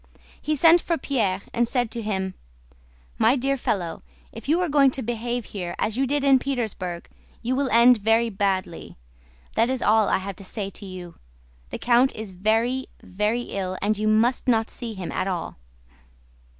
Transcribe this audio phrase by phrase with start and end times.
[0.41, 2.33] He sent for Pierre and said to him:
[3.19, 7.07] "My dear fellow, if you are going to behave here as you did in Petersburg,
[7.43, 8.97] you will end very badly;
[9.53, 11.19] that is all I have to say to you.
[11.69, 15.57] The count is very, very ill, and you must not see him at all."